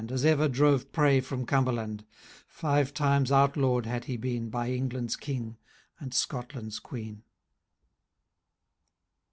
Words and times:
As 0.09 0.25
oyer 0.25 0.47
drove 0.47 0.91
prej 0.91 1.21
finom 1.21 1.45
Cumberland; 1.45 2.05
five 2.47 2.91
times 2.91 3.31
outlawed 3.31 3.85
had 3.85 4.05
he 4.05 4.17
been, 4.17 4.49
Bj 4.49 4.75
England's 4.75 5.15
King, 5.15 5.57
and 5.99 6.11
Scotland's 6.11 6.79
Queen. 6.79 7.21